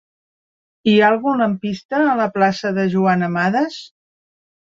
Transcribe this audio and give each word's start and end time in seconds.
Hi 0.89 0.93
ha 1.01 1.09
algun 1.11 1.41
lampista 1.43 1.99
a 2.13 2.17
la 2.21 2.27
plaça 2.37 2.73
de 2.79 2.87
Joan 2.95 3.27
Amades? 3.27 3.77